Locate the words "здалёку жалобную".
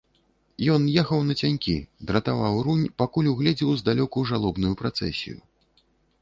3.83-4.73